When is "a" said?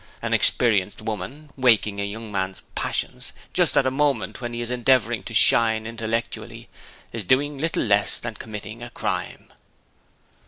2.01-2.03, 3.85-3.91, 8.81-8.89